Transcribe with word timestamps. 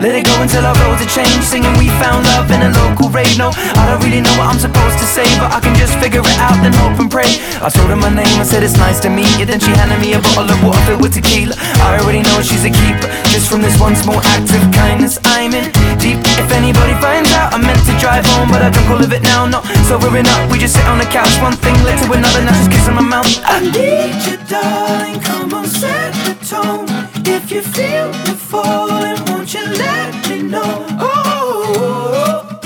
Let 0.00 0.16
it 0.16 0.24
go 0.24 0.32
until 0.40 0.64
our 0.64 0.72
roads 0.80 1.04
are 1.04 1.12
changed. 1.12 1.44
Singing 1.44 1.76
we 1.76 1.92
found 2.00 2.24
love 2.32 2.48
in 2.48 2.64
a 2.64 2.72
local 2.72 3.12
rave. 3.12 3.36
No, 3.36 3.52
I 3.52 3.84
don't 3.84 4.00
really 4.00 4.24
know 4.24 4.32
what 4.40 4.48
I'm 4.48 4.56
supposed 4.56 4.96
to 4.96 5.04
say 5.04 5.28
But 5.36 5.52
I 5.52 5.60
can 5.60 5.76
just 5.76 5.92
figure 6.00 6.24
it 6.24 6.38
out 6.40 6.56
then 6.64 6.72
hope 6.72 6.96
and 6.96 7.12
pray. 7.12 7.28
I 7.60 7.68
told 7.68 7.92
her 7.92 8.00
my 8.00 8.08
name, 8.08 8.32
I 8.40 8.48
said 8.48 8.64
it's 8.64 8.80
nice 8.80 8.96
to 9.04 9.12
meet 9.12 9.28
you. 9.36 9.44
Then 9.44 9.60
she 9.60 9.68
handed 9.76 10.00
me 10.00 10.16
a 10.16 10.20
bottle 10.24 10.48
of 10.48 10.56
water 10.64 10.80
filled 10.88 11.04
with 11.04 11.12
tequila. 11.12 11.52
I 11.84 12.00
already 12.00 12.24
know 12.24 12.40
she's 12.40 12.64
a 12.64 12.72
keeper 12.72 13.12
Just 13.28 13.52
from 13.52 13.60
this 13.60 13.76
one 13.76 13.92
small 13.92 14.24
act 14.24 14.48
of 14.56 14.64
kindness. 14.72 15.20
I'm 15.36 15.52
in 15.52 15.68
deep. 16.00 16.16
If 16.40 16.48
anybody 16.48 16.96
finds 16.96 17.28
out 17.36 17.52
I'm 17.52 17.60
meant 17.60 17.84
to 17.84 17.92
drive 18.00 18.24
home 18.24 18.48
But 18.48 18.64
I 18.64 18.72
drunk 18.72 18.88
all 18.88 19.04
of 19.04 19.12
it 19.12 19.20
now. 19.20 19.44
Not 19.44 19.68
sobering 19.84 20.24
up, 20.24 20.48
we 20.48 20.56
just 20.56 20.80
sit 20.80 20.86
on 20.88 20.96
the 20.96 21.08
couch. 21.12 21.36
One 21.44 21.60
thing 21.60 21.76
led 21.84 22.00
to 22.00 22.08
another, 22.08 22.40
now 22.40 22.56
just 22.56 22.72
kissing 22.72 22.96
my 22.96 23.04
mouth. 23.04 23.28
I 23.44 23.60
need 23.68 24.16
you 24.24 24.40
darling, 24.48 25.20
come 25.20 25.52
on 25.52 25.68
set 25.68 26.16
the 26.24 26.32
tone 26.40 27.09
If 27.26 27.52
you 27.52 27.62
feel 27.62 28.08
me 28.12 28.34
falling, 28.50 29.24
won't 29.26 29.52
you 29.54 29.64
let 29.66 30.28
me 30.28 30.42
know 30.42 30.86
Oh, 31.00 32.60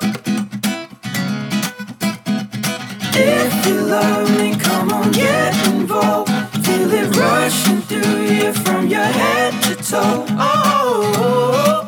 If 3.15 3.67
you 3.67 3.81
love 3.83 4.31
me, 4.38 4.57
come 4.59 4.93
on, 4.93 5.12
get 5.12 5.55
involved. 5.69 6.31
Feel 6.65 6.93
it 6.93 7.17
rushing 7.17 7.81
through 7.83 8.23
you 8.25 8.53
from 8.53 8.88
your 8.88 9.05
head 9.05 9.53
to 9.65 9.75
toe. 9.77 10.27
Oh, 10.31 11.15
oh, 11.17 11.88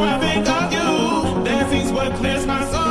I 0.00 0.18
think 0.18 0.48
of 0.48 0.72
you. 0.72 1.44
Dancing's 1.44 1.92
what 1.92 2.12
clears 2.14 2.46
my 2.46 2.64
soul. 2.70 2.87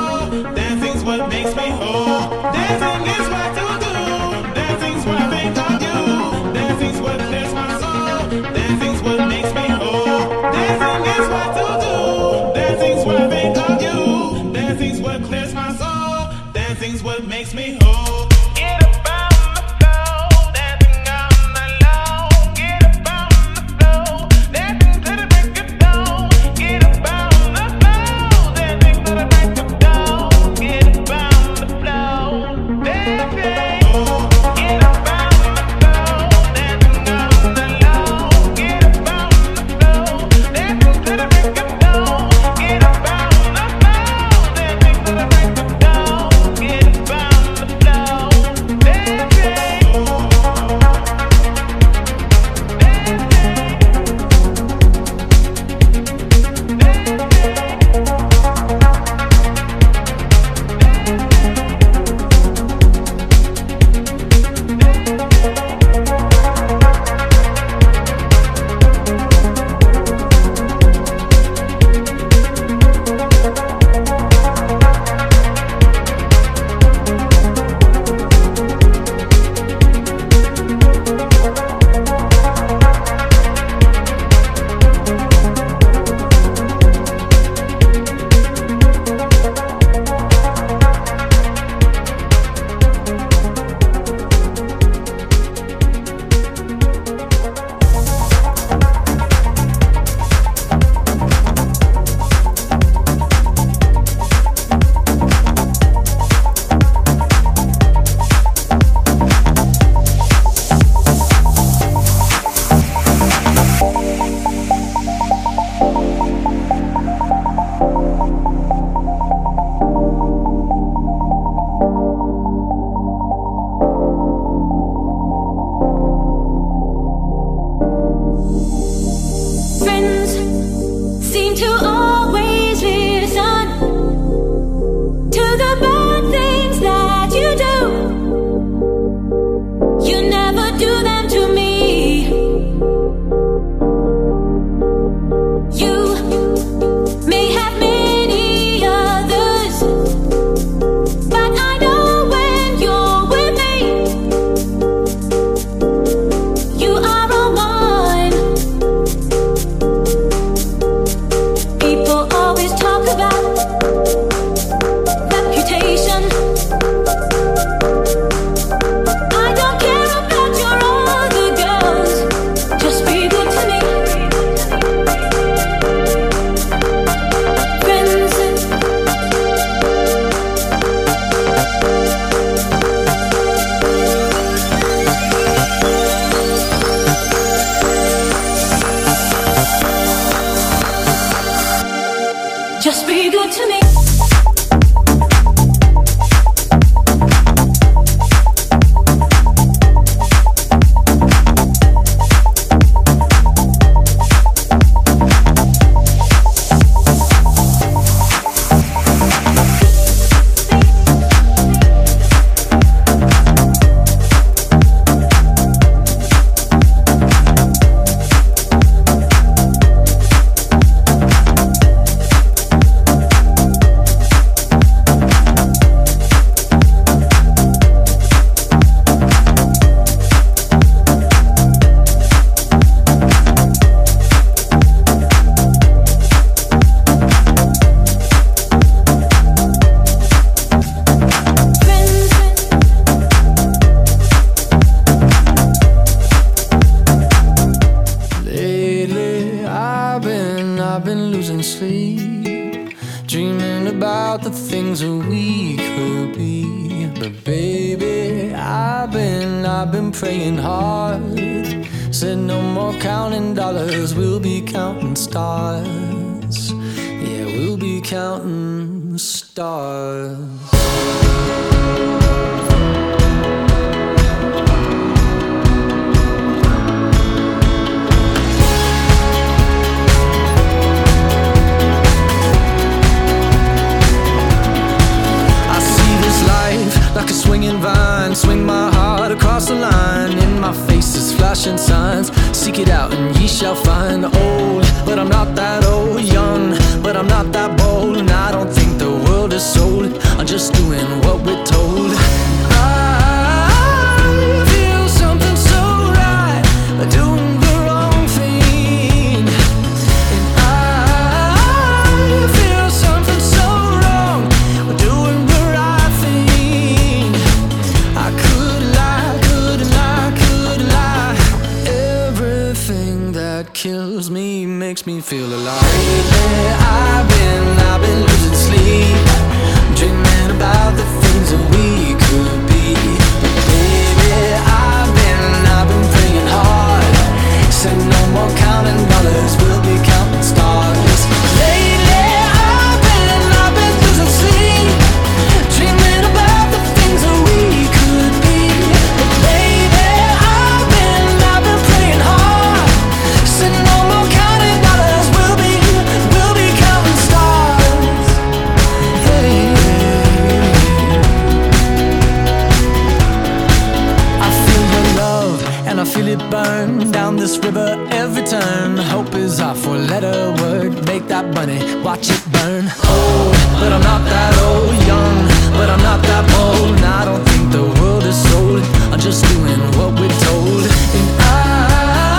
was 369.58 369.62
our 369.62 369.76
four-letter 369.76 370.54
word 370.62 370.94
Make 371.06 371.28
that 371.28 371.46
money, 371.54 371.80
watch 372.04 372.30
it 372.30 372.44
burn. 372.52 372.86
Old, 372.86 373.54
but 373.80 373.92
I'm 373.96 374.02
not 374.02 374.24
that 374.34 374.54
old 374.70 374.96
Young, 375.10 375.38
but 375.78 375.90
I'm 375.90 376.04
not 376.10 376.22
that 376.30 376.44
bold. 376.54 376.96
And 376.98 377.06
I 377.06 377.26
don't 377.26 377.44
think 377.50 377.72
the 377.72 377.86
world 378.00 378.24
is 378.24 378.38
sold 378.50 378.84
I'm 379.12 379.20
just 379.20 379.44
doing 379.54 379.80
what 379.98 380.12
we're 380.20 380.38
told. 380.48 380.84
And 381.18 381.30
I 381.40 382.38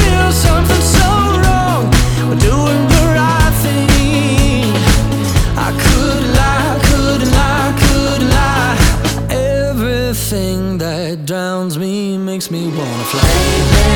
feel 0.00 0.28
something 0.46 0.84
so 0.98 1.08
wrong 1.42 1.84
We're 2.28 2.42
doing 2.50 2.82
the 2.94 3.04
right 3.18 3.54
thing. 3.64 4.72
I 5.66 5.70
could 5.84 6.24
lie, 6.40 6.74
could 6.88 7.22
lie, 7.38 7.72
could 7.82 8.22
lie. 8.36 8.76
Everything 9.68 10.78
that 10.78 11.26
drowns 11.26 11.76
me 11.78 12.16
makes 12.16 12.50
me 12.50 12.68
wanna 12.68 13.06
fly. 13.12 13.95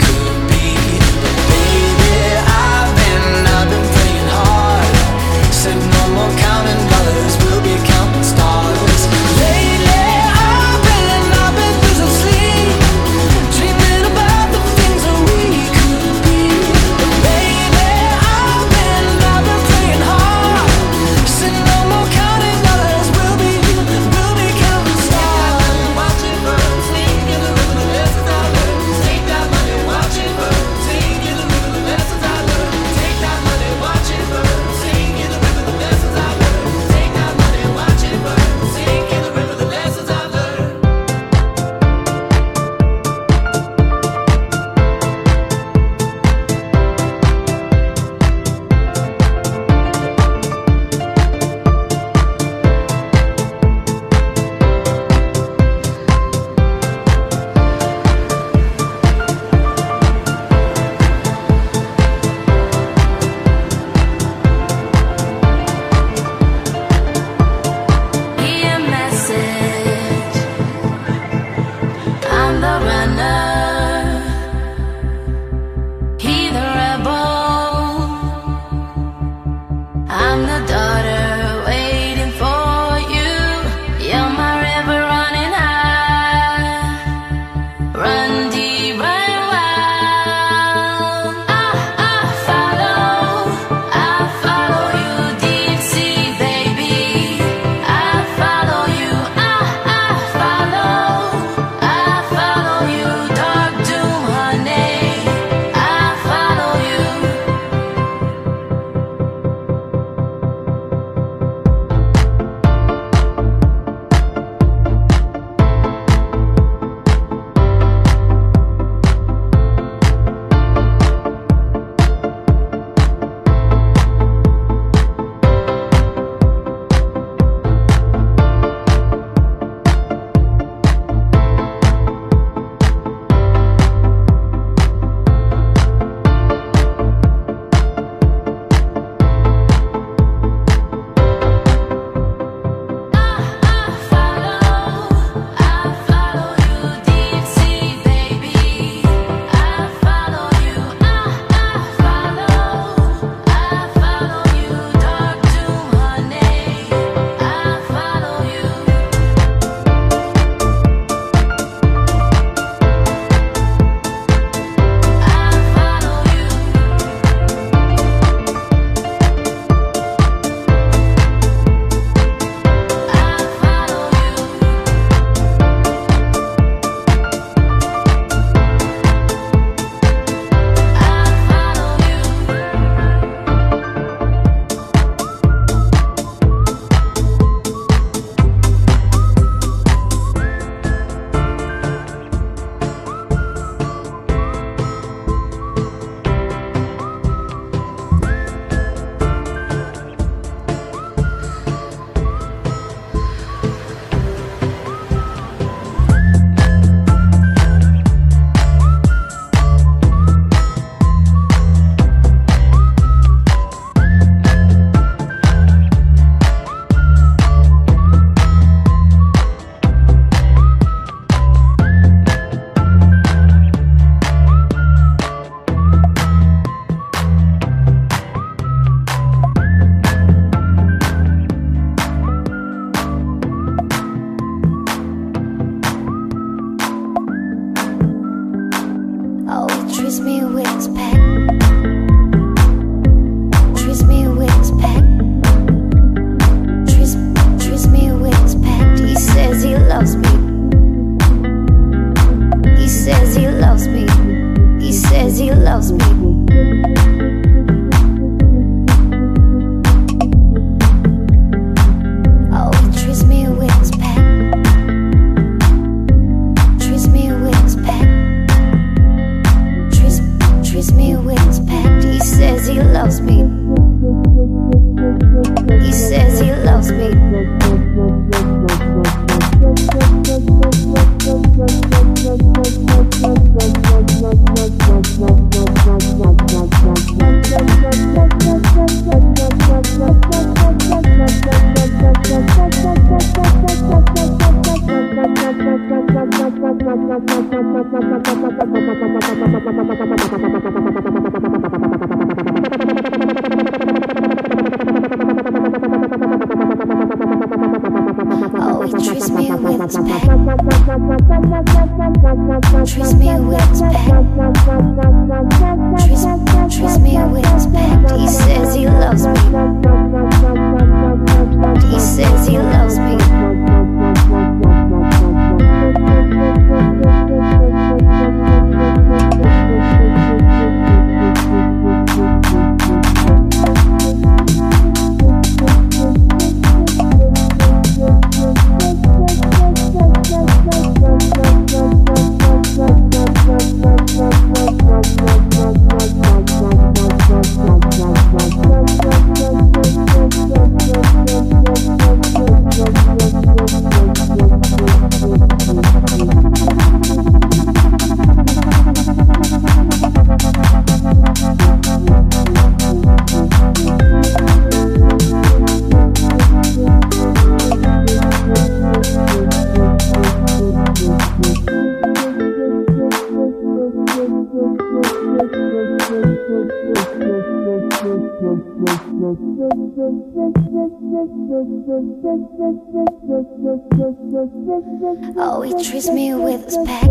Oh, 385.37 385.61
he 385.61 385.71
treats 385.81 386.09
me 386.09 386.33
with 386.33 386.65
respect. 386.65 387.07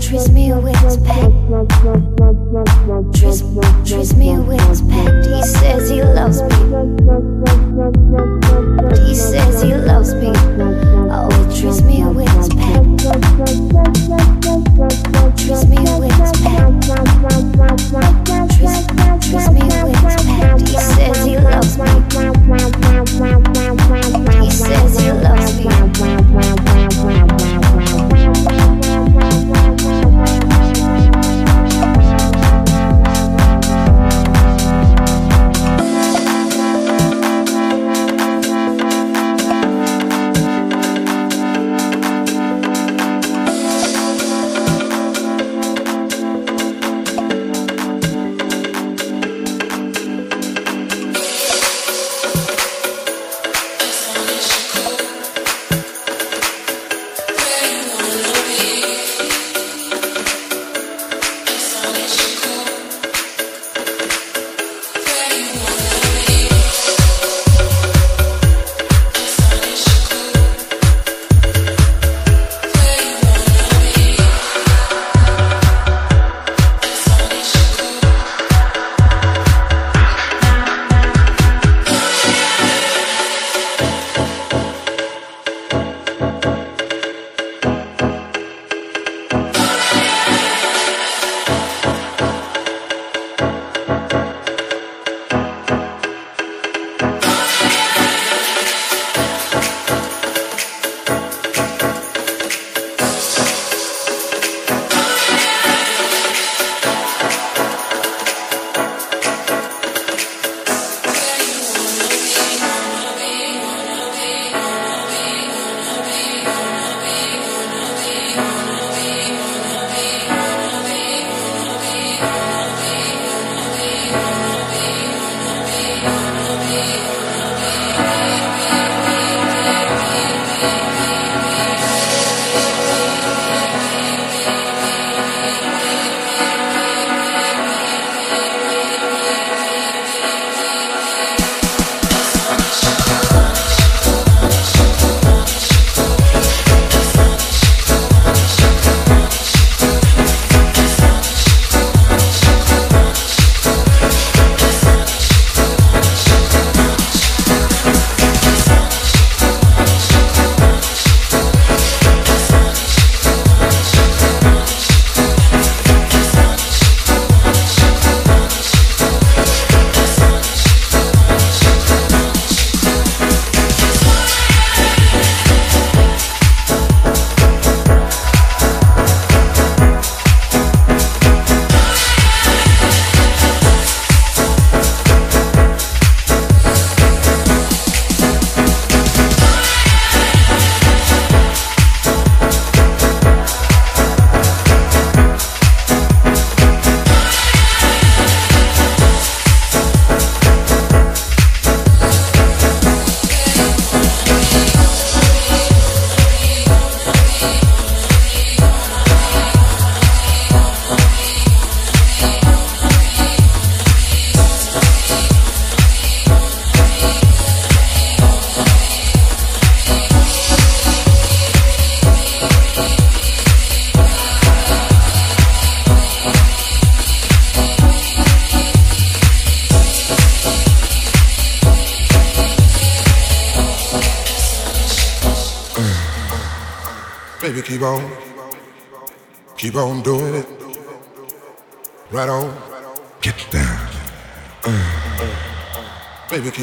Treats 0.00 0.28
me 0.28 0.52
with 0.52 0.76
his 0.76 0.96
pet. 0.98 1.32
Treats, 3.14 3.42
treats 3.84 4.14
me 4.14 4.38
with 4.38 4.60
his 4.68 4.82
pet. 4.82 5.26
He 5.26 5.42
says 5.42 5.90
he 5.90 6.02
loves 6.04 6.40
me. 6.42 6.48
He 9.08 9.14
says 9.16 9.62
he 9.62 9.74
loves 9.74 10.14
me. 10.14 10.30
Oh, 11.10 11.28
he 11.32 11.60
treats 11.60 11.82
me 11.82 12.04
with 12.04 12.28
his 12.28 12.48
He 13.16 13.22
says 24.50 24.98
he 25.00 25.12
loves 25.12 26.00
me. 26.00 26.15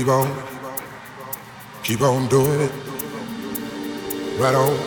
Keep 0.04 0.12
on, 0.12 0.28
keep 1.82 2.02
on 2.02 2.28
doing 2.28 2.60
it. 2.60 2.72
Right 4.38 4.54
on, 4.54 4.78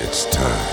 it's 0.00 0.26
time. 0.34 0.66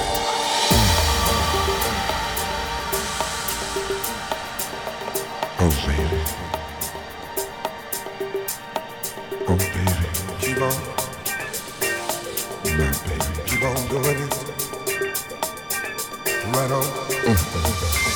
Oh, 5.59 5.69
baby. 5.85 6.19
Oh, 9.47 9.55
baby. 9.55 10.07
Keep 10.41 10.61
on. 10.63 10.77
My 12.79 12.89
baby. 13.05 13.29
Keep 13.45 13.63
on 13.65 13.87
doing 13.87 14.17
it. 14.17 14.33
Right 16.55 16.71
on. 16.71 16.85
You 17.25 18.14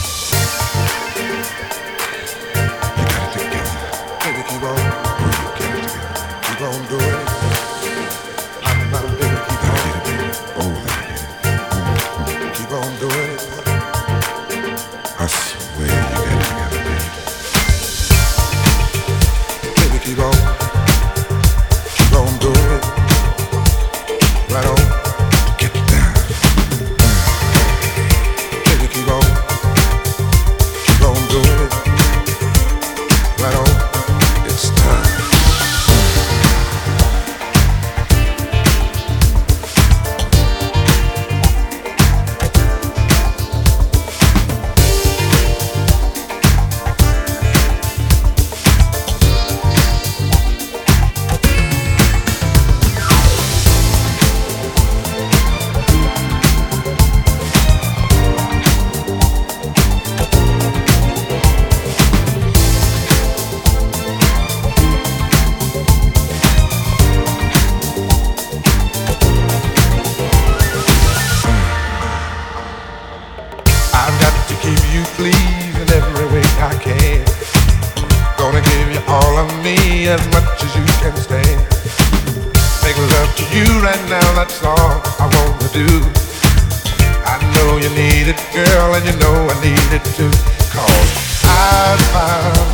I 89.49 89.57
need 89.65 89.89
it 89.89 90.05
too. 90.13 90.29
Cause 90.69 91.09
I 91.49 91.97
found 92.13 92.69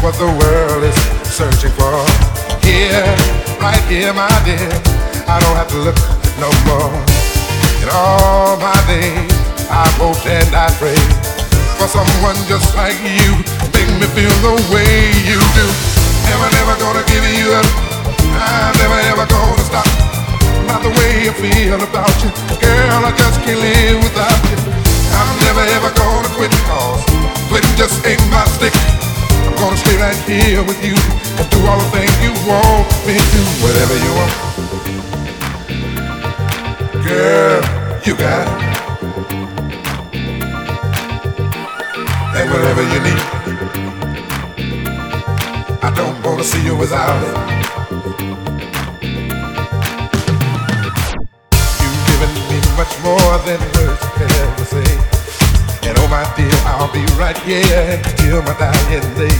what 0.00 0.16
the 0.16 0.24
world 0.40 0.80
is 0.80 0.96
searching 1.28 1.68
for. 1.76 2.00
Here, 2.64 3.04
right 3.60 3.84
here, 3.92 4.08
my 4.16 4.32
dear. 4.40 4.72
I 5.28 5.36
don't 5.44 5.52
have 5.52 5.68
to 5.76 5.80
look 5.84 6.00
no 6.40 6.48
more. 6.64 6.96
In 7.84 7.92
all 7.92 8.56
my 8.56 8.72
days, 8.88 9.28
I 9.68 9.84
hoped 10.00 10.24
and 10.24 10.48
I 10.56 10.72
prayed 10.80 11.12
for 11.76 11.92
someone 11.92 12.40
just 12.48 12.72
like 12.72 12.96
you. 13.04 13.36
Make 13.76 13.92
me 14.00 14.08
feel 14.16 14.32
the 14.40 14.56
way 14.72 15.12
you 15.28 15.36
do. 15.52 15.66
Never, 16.24 16.48
never 16.56 16.74
gonna 16.80 17.04
give 17.04 17.24
you 17.36 17.52
up. 17.52 17.68
I'm 18.32 18.72
never, 18.80 18.96
ever 19.12 19.26
gonna 19.28 19.64
stop. 19.68 19.88
Not 20.64 20.80
the 20.80 20.88
way 20.88 21.28
I 21.28 21.32
feel 21.36 21.84
about 21.84 22.16
you. 22.24 22.32
Girl, 22.64 23.04
I 23.04 23.12
just 23.12 23.44
can't 23.44 23.60
live 23.60 24.00
without 24.00 24.40
you. 24.48 24.83
I'm 25.14 25.30
never, 25.46 25.64
ever 25.78 25.90
gonna 25.94 26.28
quit 26.34 26.50
cause 26.66 27.02
quitting 27.48 27.76
just 27.76 28.04
ain't 28.06 28.20
my 28.30 28.44
stick. 28.56 28.74
I'm 29.46 29.54
gonna 29.56 29.76
stay 29.76 29.96
right 29.96 30.16
here 30.26 30.62
with 30.62 30.82
you 30.82 30.96
and 31.38 31.46
do 31.50 31.58
all 31.66 31.78
the 31.78 31.88
things 31.94 32.14
you 32.22 32.32
want 32.46 32.86
me 33.06 33.14
to. 33.14 33.40
Whatever 33.62 33.96
you 34.04 34.12
want. 34.18 34.32
Girl, 37.06 37.62
you 38.04 38.14
got 38.16 38.46
it. 38.48 38.58
And 42.36 42.50
whatever 42.50 42.82
you 42.82 42.98
need, 43.06 43.22
I 45.82 45.90
don't 45.94 46.20
wanna 46.24 46.44
see 46.44 46.62
you 46.64 46.74
without 46.76 47.22
it. 47.22 47.54
Much 52.76 53.00
more 53.04 53.38
than 53.46 53.60
words. 53.76 54.03
And 56.14 56.28
my 56.28 56.36
dear, 56.36 56.54
I'll 56.66 56.92
be 56.92 57.02
right 57.18 57.36
here 57.38 58.00
till 58.18 58.42
my 58.42 58.54
dying 58.58 59.02
day. 59.18 59.34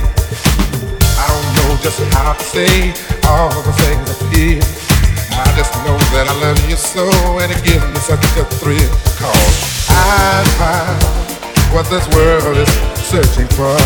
I 1.15 1.25
don't 1.31 1.49
know 1.55 1.79
just 1.83 2.01
how 2.13 2.33
to 2.33 2.43
say 2.43 2.91
all 3.29 3.51
the 3.63 3.73
things 3.79 4.11
I 4.11 4.17
feel. 4.31 4.63
I 5.39 5.47
just 5.55 5.71
know 5.87 5.99
that 6.15 6.27
I 6.27 6.35
love 6.43 6.59
you 6.69 6.77
so 6.77 7.07
and 7.39 7.53
it 7.53 7.63
gives 7.63 7.85
me 7.87 8.01
such 8.03 8.25
a 8.39 8.45
thrill. 8.59 8.91
Cause 9.19 9.87
I 9.91 10.43
found 10.59 10.99
what 11.75 11.87
this 11.91 12.07
world 12.11 12.57
is 12.59 12.71
searching 13.07 13.47
for. 13.55 13.79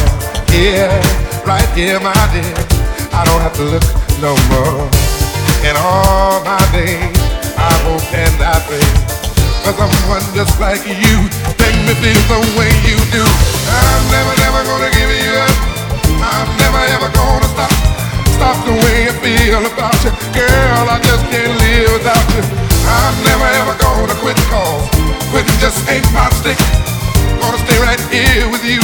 Here, 0.53 0.89
right 1.45 1.69
here, 1.77 2.01
my 2.01 2.17
dear. 2.33 2.57
I 3.13 3.25
don't 3.29 3.43
have 3.43 3.57
to 3.57 3.65
look 3.65 3.85
no 4.25 4.33
more. 4.49 4.89
In 5.61 5.77
all 5.77 6.41
my 6.45 6.63
days, 6.73 7.21
I 7.53 7.73
hope 7.85 8.15
and 8.15 8.43
I 8.43 8.61
pray 8.65 9.18
for 9.75 9.85
someone 9.85 10.25
just 10.33 10.57
like 10.61 10.81
you. 10.87 11.17
Make 11.61 11.77
me 11.85 11.93
feel 12.01 12.23
the 12.33 12.41
way 12.57 12.71
you 12.89 12.97
do. 13.13 13.21
I'm 13.21 14.03
never, 14.09 14.33
never 14.41 14.61
gonna 14.65 14.89
give 14.97 15.11
you 15.13 15.33
up. 15.37 15.55
I'm 16.25 16.49
never 16.57 16.81
ever 16.97 17.09
gonna 17.13 17.49
stop. 17.53 17.73
Stop 18.33 18.57
the 18.65 18.73
way 18.73 19.09
I 19.09 19.15
feel 19.21 19.61
about 19.67 19.99
you. 20.05 20.13
Girl, 20.33 20.85
I 20.89 20.97
just 21.05 21.25
can't 21.29 21.53
live 21.61 21.91
without 22.01 22.27
you. 22.33 22.45
I'm 22.89 23.15
never 23.29 23.49
ever 23.61 23.75
gonna 23.77 24.17
quit 24.25 24.39
cause 24.49 24.89
quitting 25.29 25.59
just 25.61 25.85
ain't 25.91 26.07
my 26.17 26.29
stick. 26.41 26.57
Gonna 27.41 27.59
stay 27.61 27.79
right 27.85 28.01
here 28.09 28.49
with 28.49 28.65
you. 28.65 28.81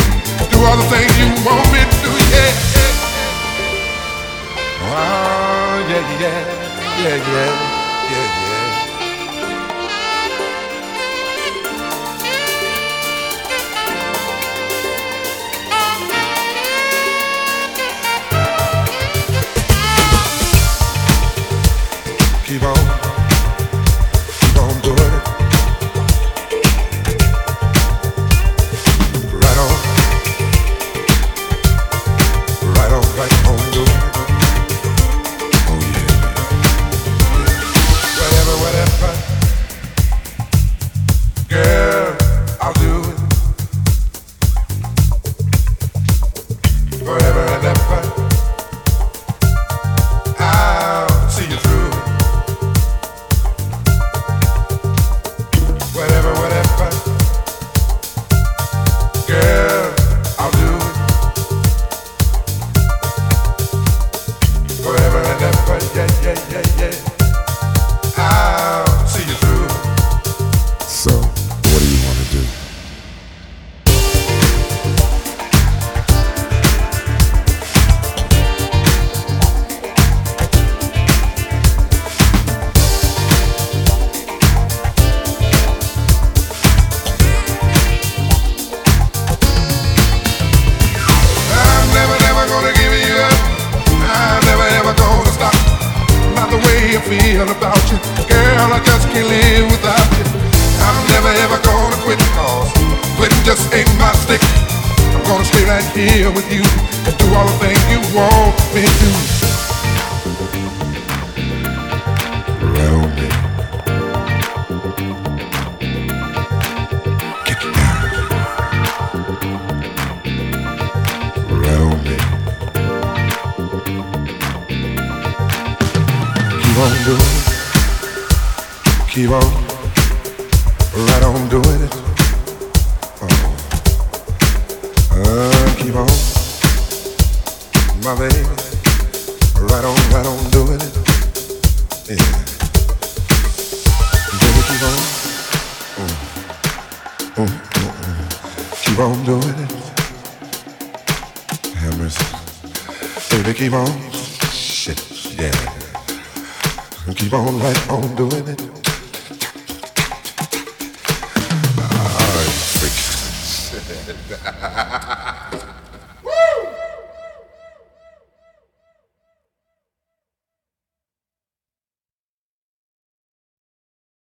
Do 0.53 0.59
all 0.69 0.77
the 0.77 0.89
things 0.93 1.13
you 1.17 1.29
want 1.49 1.65
me 1.73 1.81
to, 1.81 2.11
yeah. 2.29 2.53
Oh, 4.85 5.81
yeah, 5.89 6.21
yeah, 6.21 6.41
yeah, 7.01 7.17
yeah, 7.33 7.74